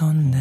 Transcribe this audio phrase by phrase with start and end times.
[0.00, 0.39] 19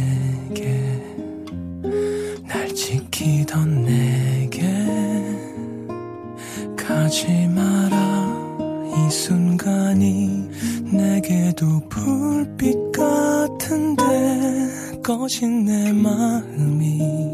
[0.00, 1.02] 내게
[2.46, 4.62] 날 지키던 내게
[6.76, 7.98] 가지 마라.
[8.96, 10.48] 이 순간이
[10.92, 14.04] 내게도 불빛 같은데
[15.02, 17.29] 꺼진 내 마음이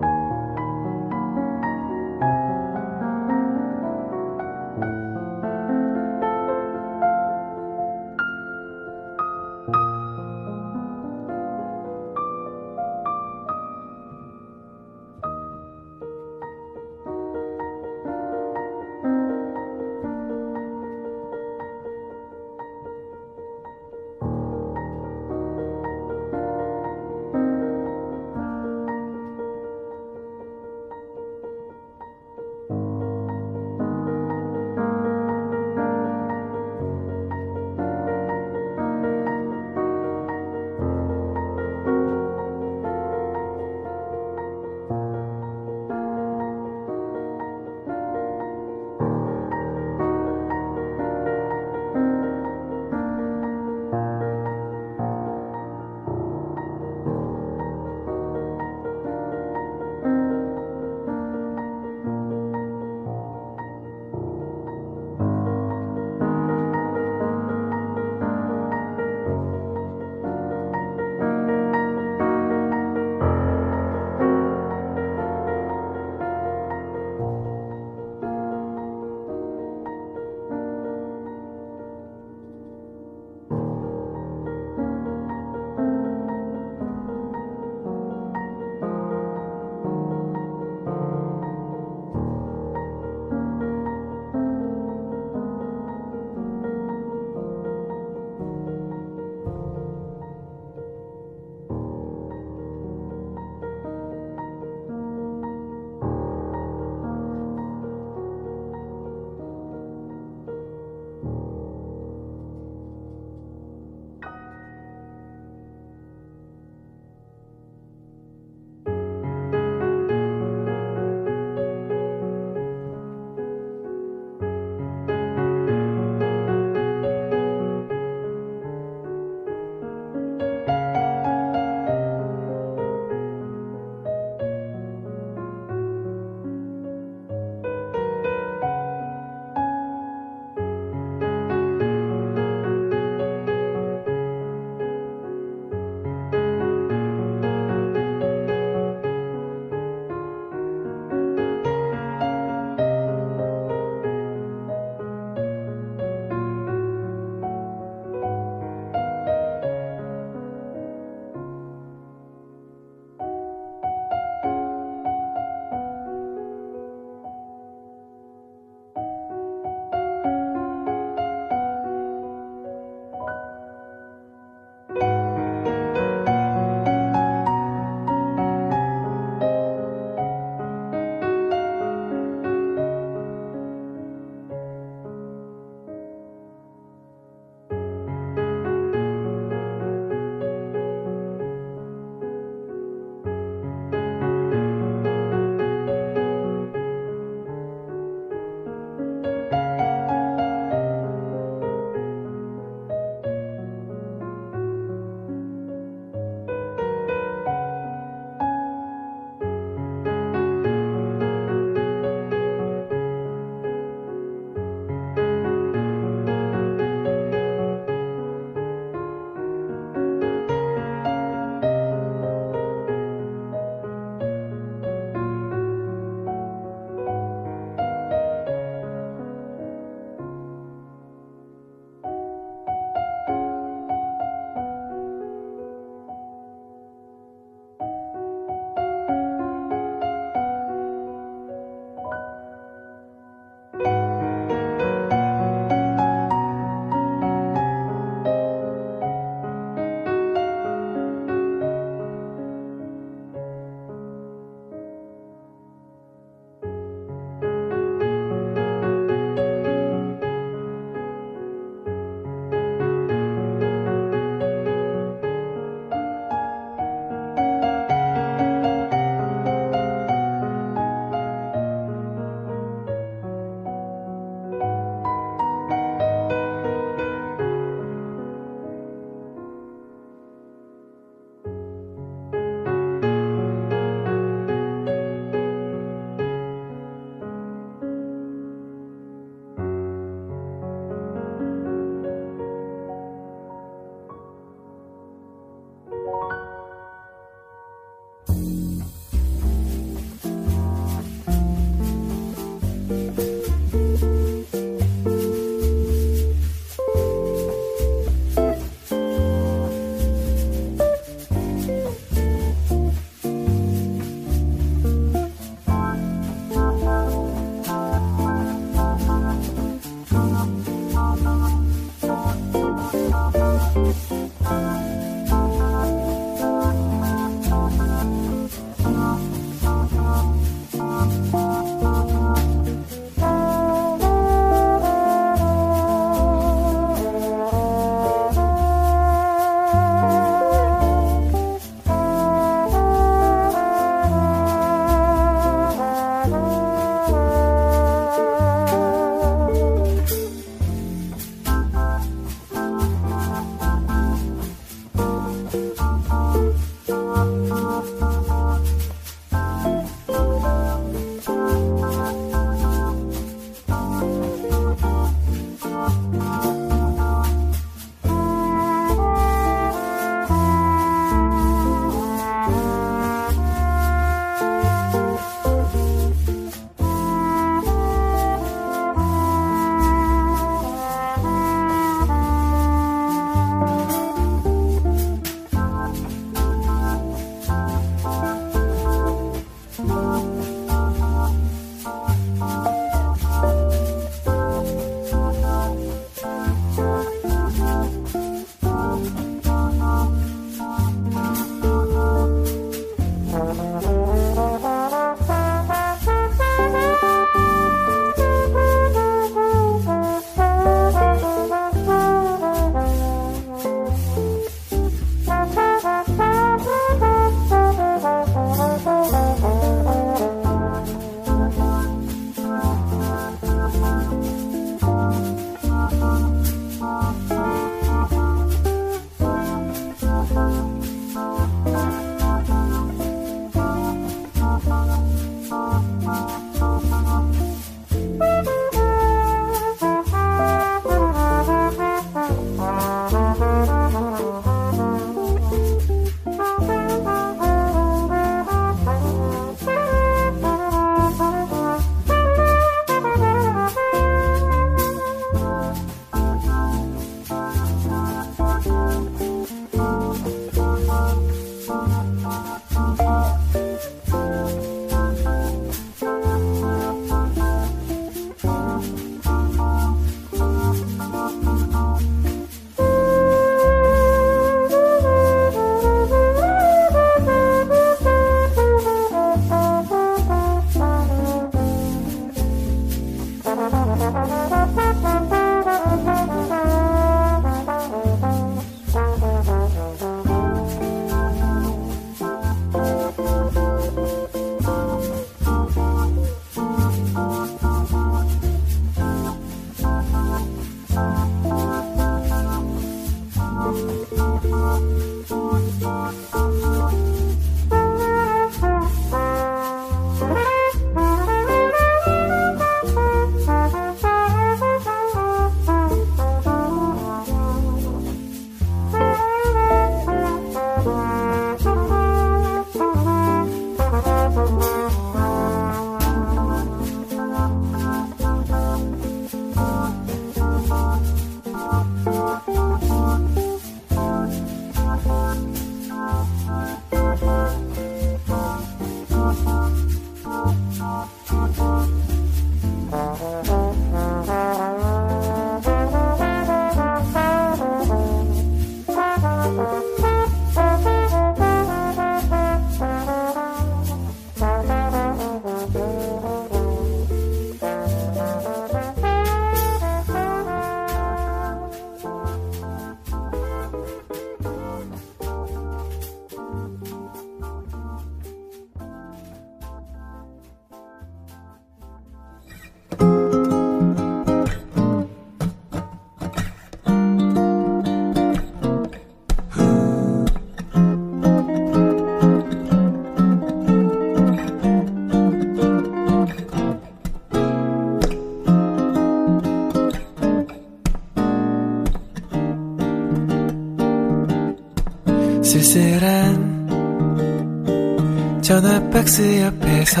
[599.04, 600.00] 박스 옆에서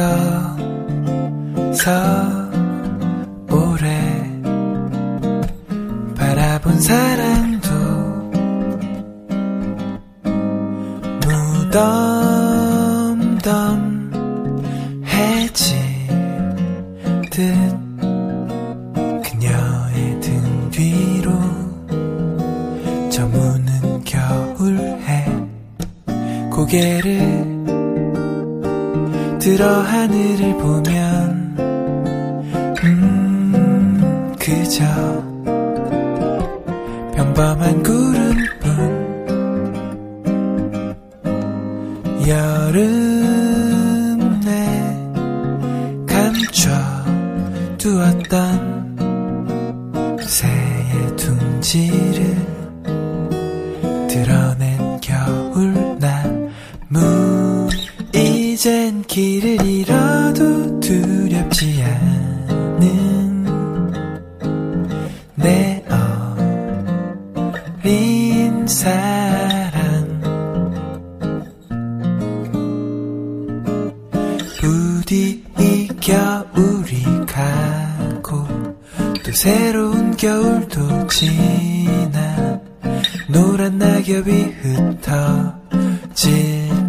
[1.74, 2.43] 서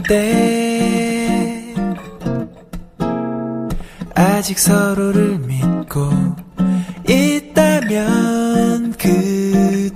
[0.07, 1.73] 때
[4.13, 6.09] 아직 서로를 믿고
[7.07, 9.95] 있다면 그대여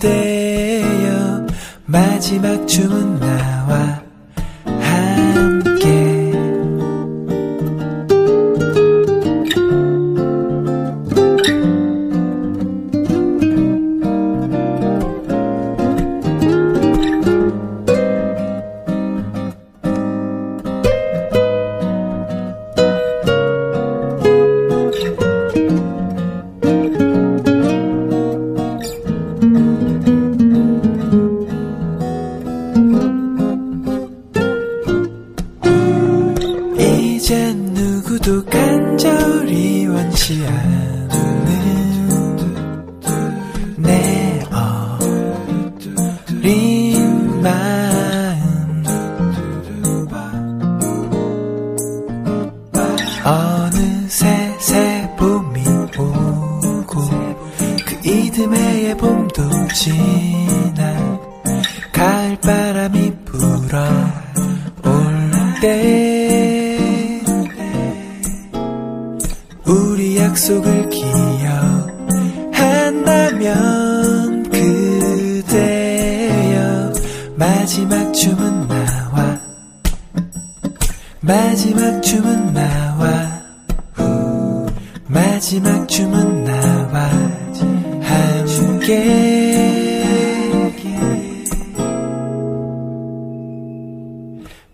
[1.86, 3.09] 마지막 주문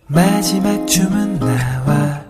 [0.08, 2.25] 마지막 춤은 나와.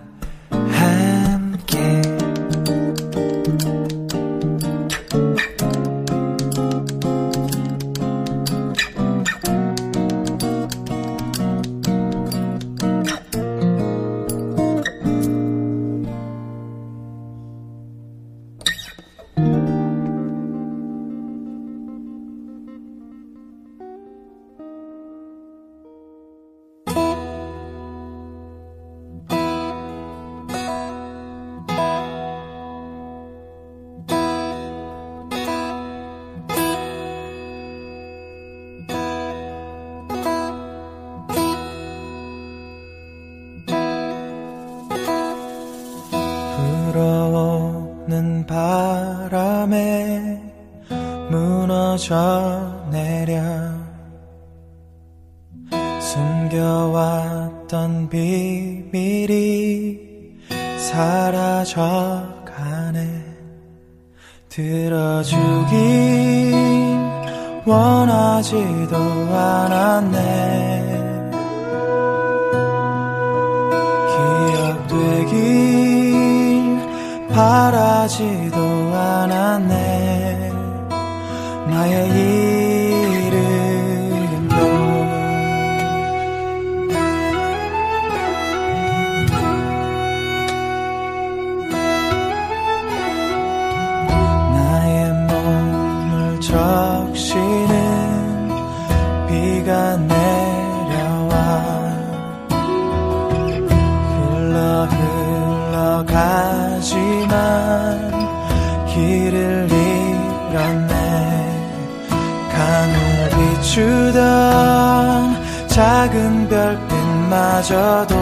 [117.56, 118.14] 마저도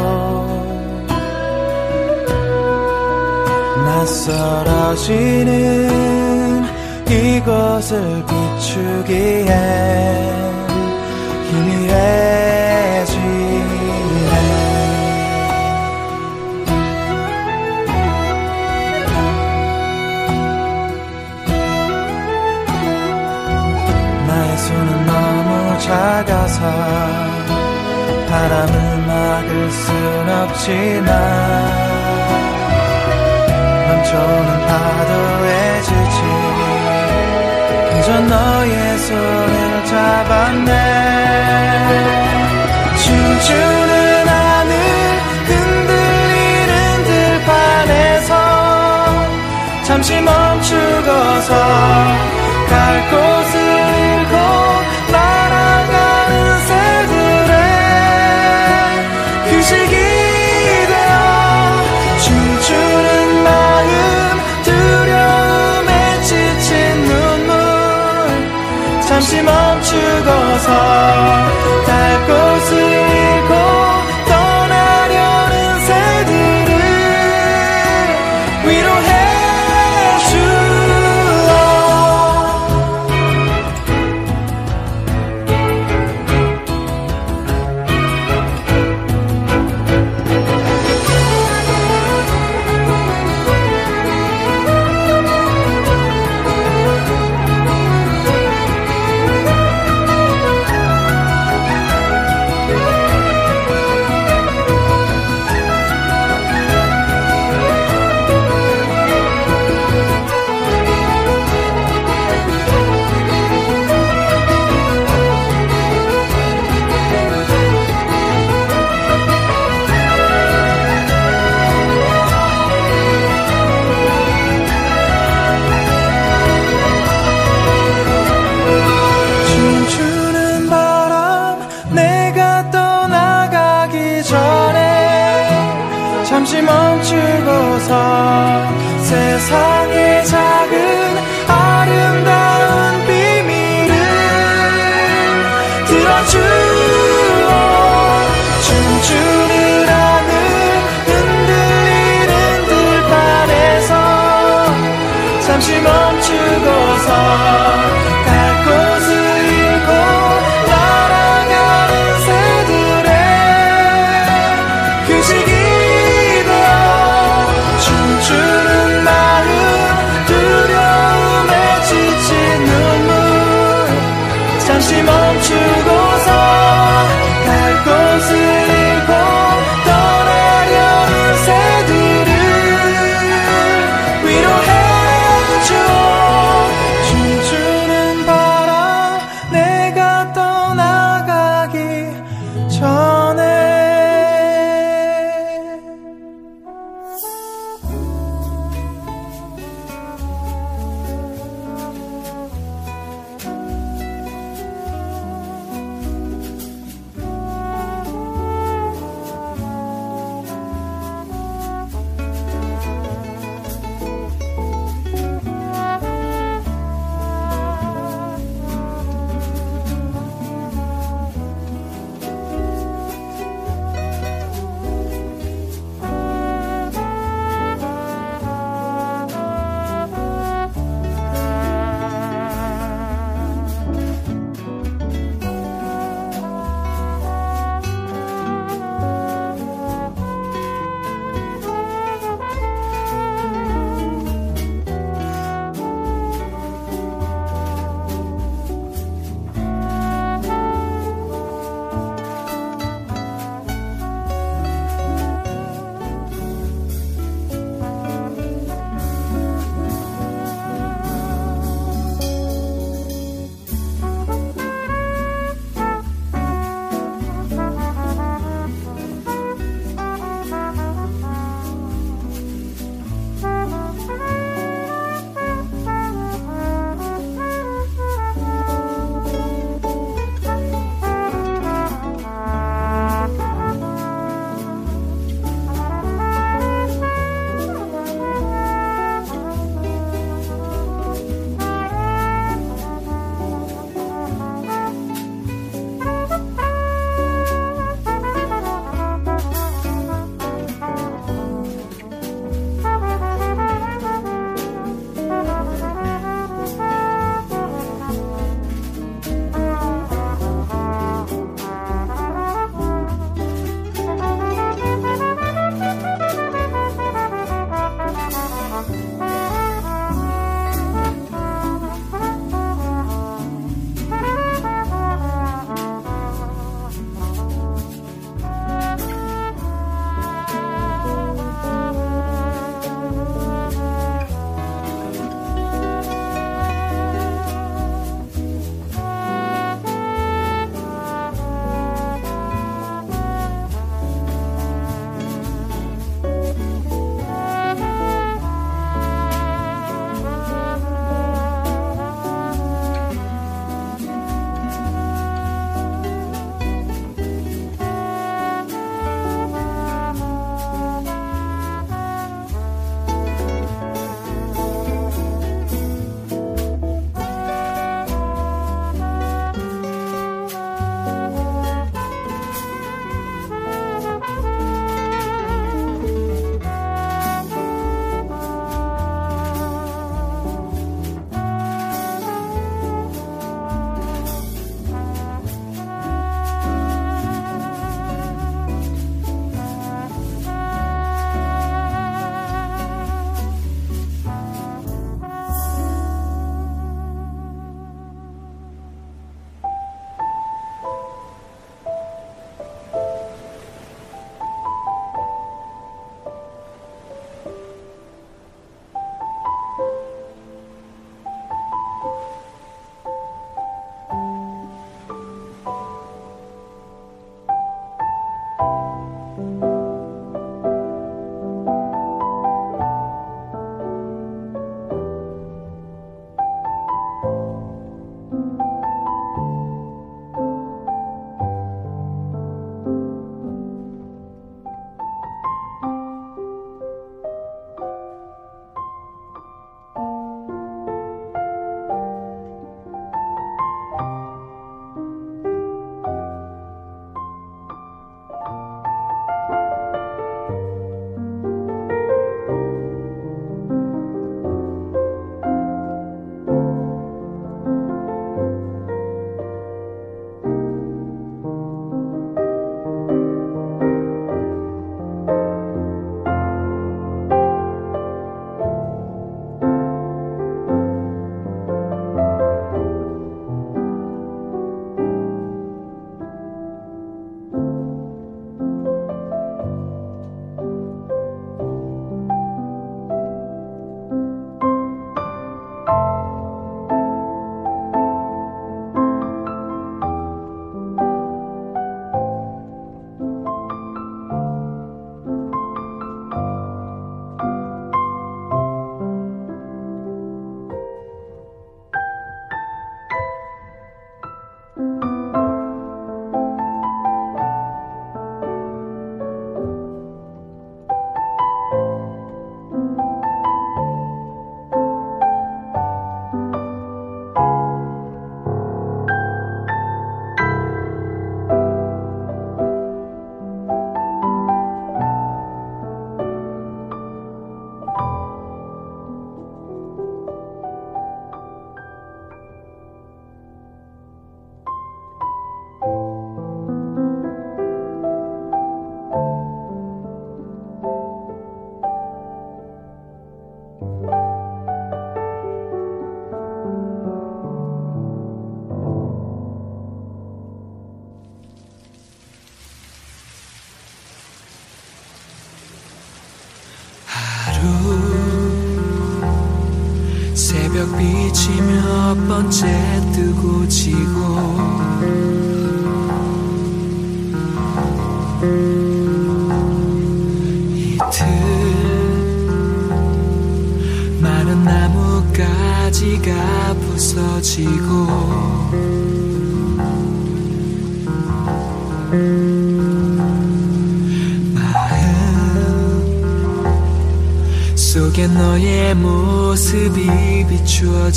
[3.84, 5.50] 낯설어지는
[7.10, 9.50] 이곳을 비추기에
[11.50, 12.44] 희미해지네.
[25.80, 26.60] 작아서
[28.30, 28.93] 바람을
[29.54, 31.08] 막을 순 없지만
[33.88, 36.18] 넘쳐오는 파도에 지친
[37.90, 40.70] 그저 너의 손을 잡았네.
[42.96, 44.72] 춤추는 하늘
[45.46, 46.72] 흔들리는
[47.04, 48.32] 들판에서
[49.84, 51.52] 잠시 멈추고서
[52.68, 53.63] 갈 곳을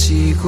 [0.07, 0.47] 계시고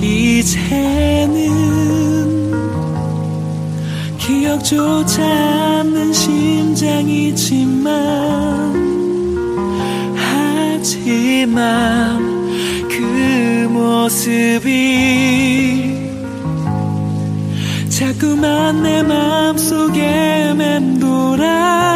[0.00, 1.34] 이제는
[4.16, 7.84] 기억조차 없는 심장이지만
[10.16, 11.54] 하지만
[12.88, 14.72] 그 모습이
[17.90, 21.93] 자꾸만 내 마음속에 맴돌아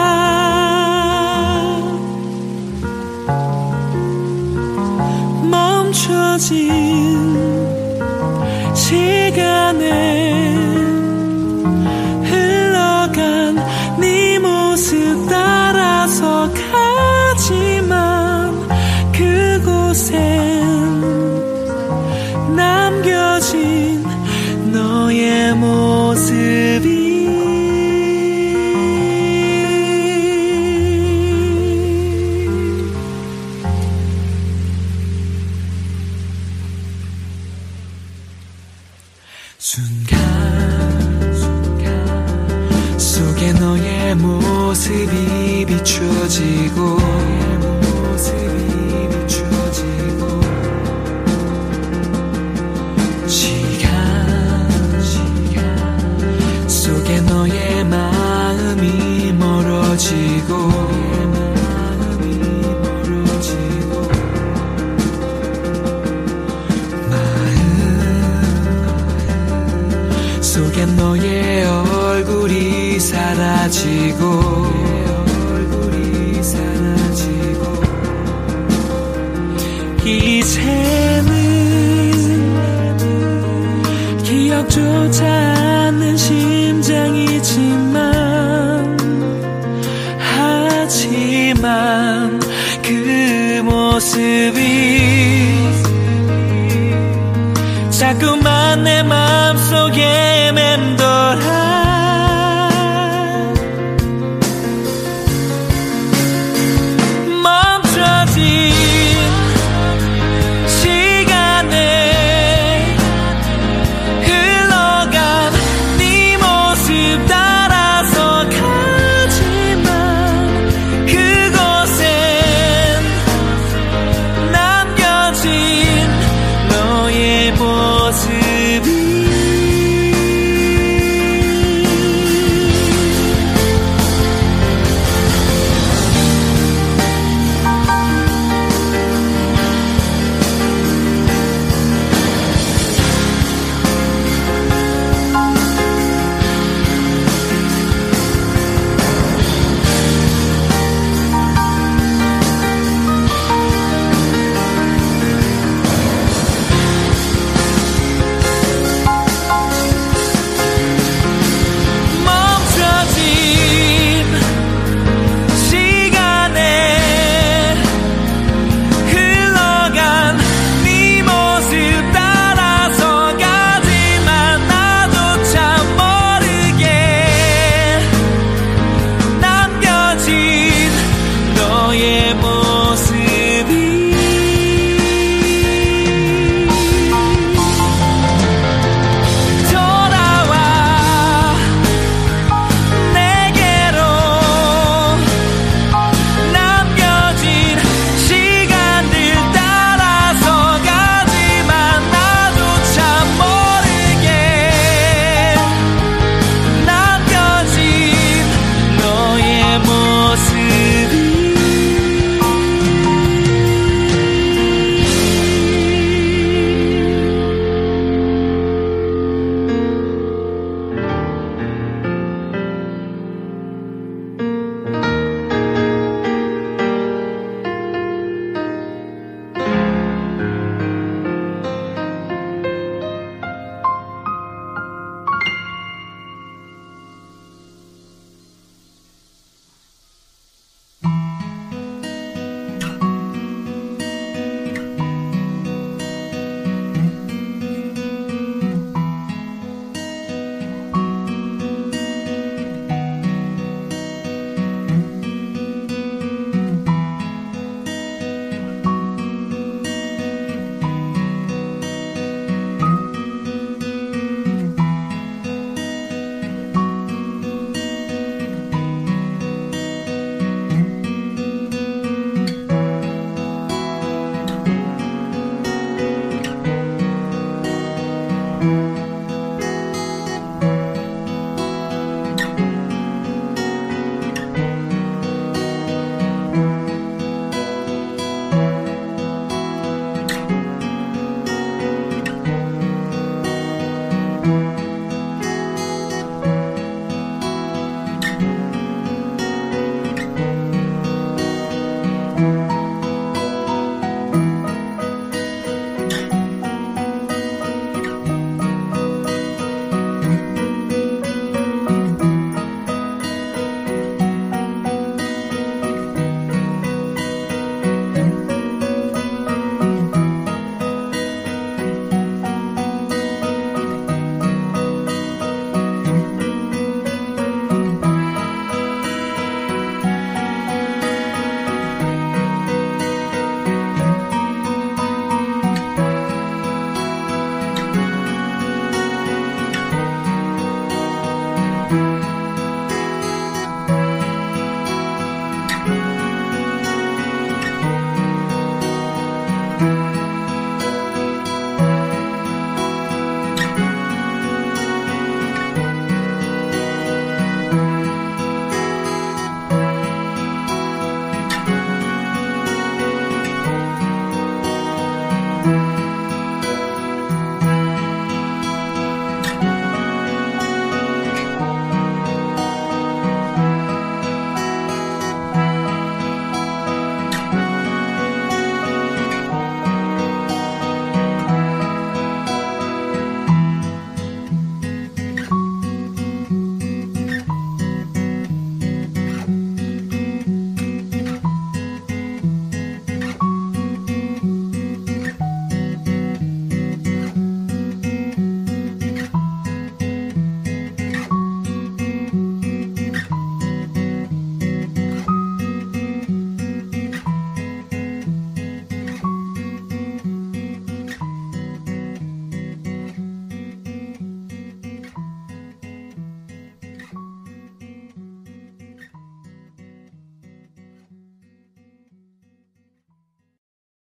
[6.49, 6.88] 心。